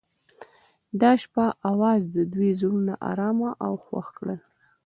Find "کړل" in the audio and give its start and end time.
4.17-4.39